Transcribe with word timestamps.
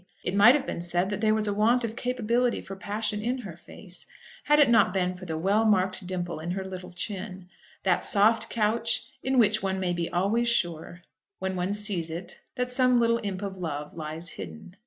It 0.23 0.33
might 0.33 0.55
have 0.55 0.65
been 0.65 0.81
said 0.81 1.11
that 1.11 1.21
there 1.21 1.35
was 1.35 1.47
a 1.47 1.53
want 1.53 1.83
of 1.83 1.95
capability 1.95 2.59
for 2.59 2.75
passion 2.75 3.21
in 3.21 3.41
her 3.45 3.55
face, 3.55 4.07
had 4.45 4.57
it 4.57 4.67
not 4.67 4.95
been 4.95 5.13
for 5.13 5.25
the 5.25 5.37
well 5.37 5.63
marked 5.63 6.07
dimple 6.07 6.39
in 6.39 6.49
her 6.53 6.65
little 6.65 6.89
chin, 6.89 7.47
that 7.83 8.03
soft 8.03 8.49
couch 8.49 9.11
in 9.21 9.37
which 9.37 9.61
one 9.61 9.79
may 9.79 9.93
be 9.93 10.09
always 10.09 10.49
sure, 10.49 11.03
when 11.37 11.55
one 11.55 11.73
sees 11.73 12.09
it, 12.09 12.41
that 12.55 12.71
some 12.71 12.99
little 12.99 13.19
imp 13.21 13.43
of 13.43 13.57
Love 13.57 13.93
lies 13.93 14.29
hidden. 14.29 14.75